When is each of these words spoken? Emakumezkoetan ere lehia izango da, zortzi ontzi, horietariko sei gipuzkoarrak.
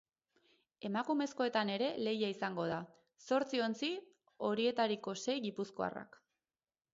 Emakumezkoetan 0.87 1.71
ere 1.73 1.89
lehia 2.07 2.31
izango 2.35 2.65
da, 2.71 2.79
zortzi 3.27 3.61
ontzi, 3.67 3.91
horietariko 4.49 5.15
sei 5.27 5.37
gipuzkoarrak. 5.49 6.19